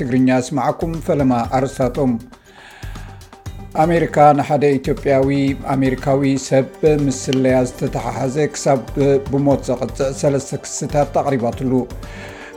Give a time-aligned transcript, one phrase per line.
[0.00, 2.12] ትግርኛ ስማዓኩም ፈለማ ኣርስታቶም
[3.82, 5.26] ኣሜሪካ ንሓደ ኢትዮጵያዊ
[5.74, 6.66] ኣሜሪካዊ ሰብ
[7.06, 8.80] ምስለያ ዝተተሓሓዘ ክሳብ
[9.32, 11.72] ብሞት ዘቕፅዕ 3ስተ ክስታት ኣቕሪባትሉ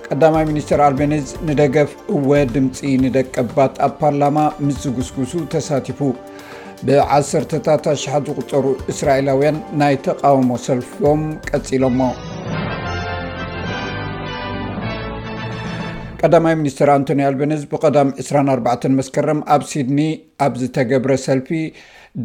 [0.07, 5.99] ቀዳማይ ሚኒስትር ኣርቤኒዝ ንደገፍ እወ ድምፂ ንደቀባት ኣብ ፓርላማ ምስ ዝግስግሱ ተሳቲፉ
[6.87, 11.99] ብ1ሰታት ታሽሓት ዝቝፀሩ እስራኤላውያን ናይ ተቃወሞ ሰልፍም ቀፂሎሞ
[16.25, 19.99] ቀዳማይ ሚኒስትር ኣንቶኒ ኣልቤነዝ ብቀዳም 24 መስከረም ኣብ ሲድኒ
[20.45, 21.49] ኣብ ዝተገብረ ሰልፊ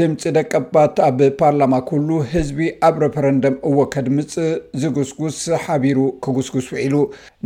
[0.00, 4.32] ድምፂ ደቀባት ኣብ ፓርላማ ኩሉ ህዝቢ ኣብ ረፈረንደም እወከድምፅ
[4.82, 6.94] ዝጉስጉስ ሓቢሩ ክጉስጉስውዒሉ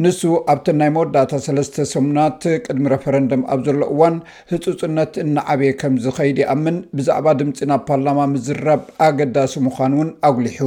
[0.04, 0.20] ንሱ
[0.54, 4.16] ኣብቲ ናይ መወዳእታ 3ለስተ ሰሙናት ቅድሚ ረፈረንደም ኣብ ዘሎ እዋን
[4.52, 10.60] ህፁፅነት እናዓብየ ከምዝከይድ ይኣምን ብዛዕባ ድምፂ ናብ ፓርላማ ምዝራብ ኣገዳሲ ምኳኑ እውን ኣጉሊሑ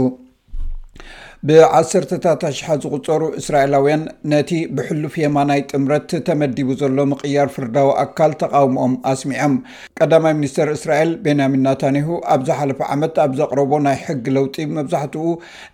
[1.47, 9.55] ብዓሰታት ኣሽሓት ዝቁፀሩ እስራኤላውያን ነቲ ብሕሉፍ የማናይ ጥምረት ተመዲቡ ዘሎ ምቕያር ፍርዳዊ ኣካል ተቃውሞኦም ኣስሚዖም
[10.03, 15.25] ቀዳማይ ሚኒስተር እስራኤል ቤንያሚን ናታንሁ ኣብዝሓለፈ ዓመት ኣብ ዘቕረቦ ናይ ሕጊ ለውጢ መብዛሕትኡ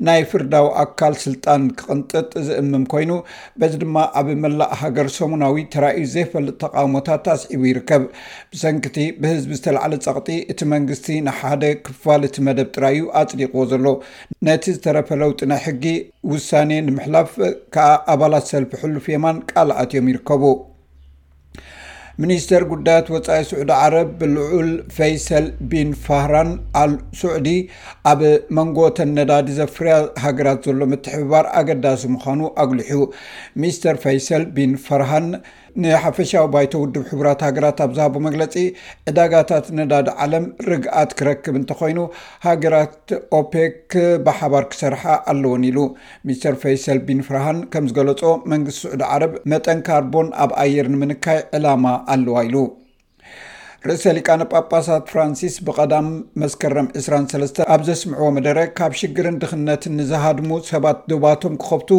[0.10, 3.12] ናይ ፍርዳዊ ኣካል ስልጣን ክቅንጥጥ ዝእምም ኮይኑ
[3.62, 8.04] በዚ ድማ ኣብ መላእ ሃገር ሰሙናዊ ትራእዩ ዘይፈልጥ ተቃውሞታት ኣስዒቡ ይርከብ
[8.56, 13.86] ብሰንኪቲ ብህዝቢ ዝተላዕለ ፀቕጢ እቲ መንግስቲ ንሓደ ክፋል እቲ መደብ ጥራእዩ ኣፅዲቕዎ ዘሎ
[14.50, 15.86] ነቲ ዝተረፈ ለውጢና ሕጊ
[16.32, 17.30] ውሳኔ ንምሕላፍ
[17.76, 20.44] ከዓ ኣባላት ሰልፊ ሕሉፍ የማን ቃልኣት ዮም ይርከቡ
[22.22, 26.50] ሚኒስትር ጉዳያት ወፃኢ ስዑድ ዓረብ ብልዑል ፈይሰል ቢን ፈራን
[26.82, 27.48] ኣልስዑዲ
[28.12, 28.22] ኣብ
[28.58, 29.96] መንጎተን ነዳዲ ዘፍርያ
[30.26, 32.92] ሃገራት ዘሎ ምትሕበባር ኣገዳሲ ምኳኑ ኣግልሕ
[33.64, 35.28] ሚስተር ፈይሰል ቢን ፈርሃን
[35.84, 38.54] ንሓፈሻዊ ባይተ ውድብ ሕቡራት ሃገራት ኣብ ዝሃቦ መግለፂ
[39.10, 42.00] ዕዳጋታት ነዳዲ ዓለም ርግኣት ክረክብ እንተኮይኑ
[42.48, 43.94] ሃገራት ኦፔክ
[44.26, 45.80] ብሓባር ክሰርሓ ኣለዎን ኢሉ
[46.30, 51.86] ሚስተር ፈይሰል ቢን ፍርሃን ከም ዝገለፆ መንግስቲ ስዑድ ዓረብ መጠን ካርቦን ኣብ ኣየር ንምንካይ ዕላማ
[52.16, 52.58] ኣለዋ ኢሉ
[53.90, 56.08] ርእሰ ሊቃነ ጳጳሳት ፍራንሲስ ብቐዳም
[56.42, 61.90] መስከረም 23ስ ኣብ ዘስምዐዎ መደረ ካብ ሽግርን ድኽነትን ንዝሃድሙ ሰባት ድባቶም ክኸብቱ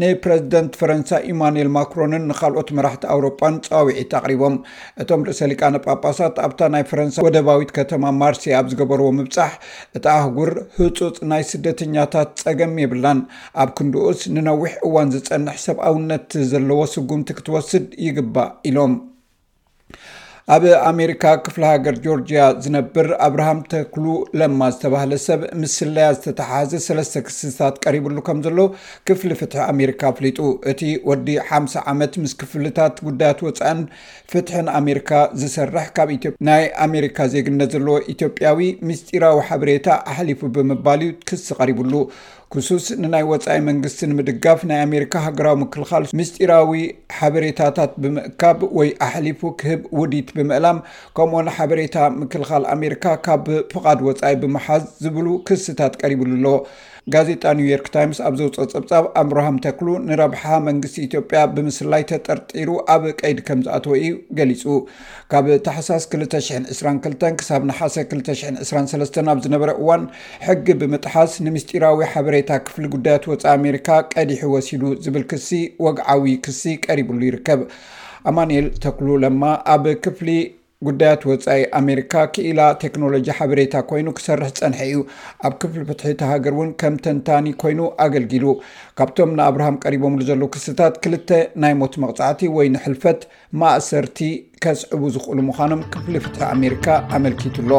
[0.00, 4.54] ንፕረዚደንት ፈረንሳ ኢማንኤል ማክሮንን ንካልኦት መራሕቲ ኣውሮጳን ፀዋውዒት ኣቅሪቦም
[5.04, 9.52] እቶም ርእሰ ሊቃነ ጳጳሳት ኣብታ ናይ ፈረንሳ ወደባዊት ከተማ ማርሴ ኣብ ዝገበርዎ ምብፃሕ
[10.00, 13.22] እቲ ኣህጉር ህፁፅ ናይ ስደተኛታት ፀገም የብላን
[13.64, 18.94] ኣብ ክንድኡስ ንነዊሕ እዋን ዝፀንሕ ሰብኣውነት ዘለዎ ስጉምቲ ክትወስድ ይግባእ ኢሎም
[20.54, 24.04] ኣብ ኣሜሪካ ክፍሊ ሃገር ጆርጅያ ዝነብር ኣብርሃም ተክሉ
[24.40, 28.58] ለማ ዝተባህለ ሰብ ምስ ስለያ ዝተተሓዘ 3ለስተ ክስታት ቀሪብሉ ከም ዘሎ
[29.10, 30.38] ክፍሊ ፍትሒ ኣሜሪካ ኣፍሊጡ
[30.72, 31.60] እቲ ወዲ ሓ
[31.92, 33.80] ዓመት ምስ ክፍልታት ጉዳያት ወፅአን
[34.34, 35.10] ፍትሕን ኣሜሪካ
[35.42, 41.92] ዝሰርሕ ካብናይ ኣሜሪካ ዘግነት ዘለዎ ኢትዮ ያዊ ምስጢራዊ ሓበሬታ ኣሕሊፉ ብምባል ክስ ቀሪብሉ
[42.56, 46.70] ክሱስ ንናይ ወፃኢ መንግስቲ ንምድጋፍ ናይ ኣሜሪካ ሃገራዊ ምክልኻል ምስጢራዊ
[47.16, 50.78] ሓበሬታታት ብምእካብ ወይ ኣሕሊፉ ክህብ ውዲት ብምእላም
[51.18, 56.56] ከምኡ ን ሓበሬታ ምክልኻል ኣሜሪካ ካብ ፍቓድ ወፃኢ ብምሓዝ ዝብሉ ክስታት ቀሪብሉ ኣሎዎ
[57.14, 63.02] ጋዜጣ ኒውዮርክ ታይምስ ኣብ ዘውፅኦ ፀብጻብ ኣብርሃም ተክሉ ንረብሓ መንግስቲ ኢትዮጵያ ብምስ ላይ ተጠርጢሩ ኣብ
[63.20, 64.62] ቀይዲ ከም ዝኣተዎ እዩ ገሊፁ
[65.32, 70.04] ካብ ተሓሳስ 222 ክሳብ ንሓሰ 223 ኣብ ዝነበረ እዋን
[70.46, 71.98] ሕጊ ብምጥሓስ ንምስጢራዊ
[72.28, 72.34] በረ
[72.66, 75.48] ክፍሊ ጉዳያት ወኢ ኣሜሪካ ቀዲሑ ወሲሉ ዝብል ክሲ
[75.86, 77.62] ወግዓዊ ክሲ ቀሪብሉ ይርከብ
[78.30, 79.42] ኣማንኤል ተክሉ ለማ
[79.76, 80.28] ኣብ ክፍሊ
[80.86, 84.98] ጉዳያት ወፃኢ ኣሜሪካ ክኢላ ቴክኖሎጂ ሓበሬታ ኮይኑ ክሰርሕ ፀንሐ እዩ
[85.46, 88.46] ኣብ ክፍሊ ፍትሒ ተሃገር እውን ከም ተንታኒ ኮይኑ ኣገልጊሉ
[89.00, 91.30] ካብቶም ንኣብርሃም ቀሪቦምሉ ዘለ ክስታት ክልተ
[91.64, 93.22] ናይ ሞት መቅፃዕቲ ወይ ንሕልፈት
[93.62, 94.20] ማእሰርቲ
[94.66, 96.86] ከስዕቡ ዝኽእሉ ምኳኖም ክፍሊ ፍትሒ ኣሜሪካ
[97.18, 97.72] ኣመልኪትሎ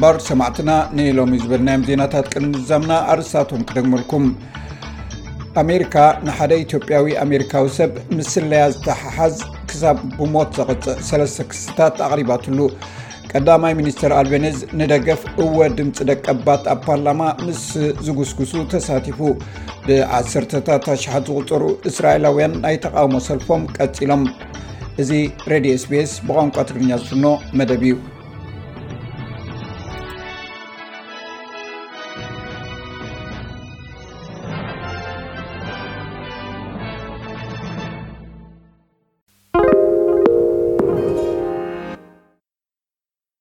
[0.00, 4.24] እባር ሰማዕትና ንኢሎም ዩ ዝበልናዮም ዜናታት ቅንምዛምና ኣርስታትም ክደግመልኩም
[5.62, 5.94] ኣሜሪካ
[6.26, 9.34] ንሓደ ኢትዮጵያዊ ኣሜሪካዊ ሰብ ምስለያ ዝተሓሓዝ
[9.70, 12.58] ክሳብ ብሞት ዘቕፅእ 3ለስተ ክስታት ኣቕሪባትሉ
[13.32, 17.64] ቀዳማይ ሚኒስተር ኣልቤነዝ ንደገፍ እወ ድምፂ ደቀባት ኣብ ፓርላማ ምስ
[18.08, 19.18] ዝግስግሱ ተሳቲፉ
[19.88, 21.62] ብ1ሰርታት ኣሽሓት ዝቁፅሩ
[21.92, 24.22] እስራኤላውያን ናይ ተቃውሞ ሰልፎም ቀፂሎም
[25.04, 25.10] እዚ
[25.54, 27.26] ሬድዮ ስፔስ ብቋንቋ ትግርኛ ዝስኖ
[27.60, 27.96] መደብ እዩ